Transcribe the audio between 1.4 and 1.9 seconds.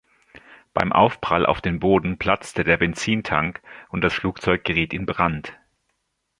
auf dem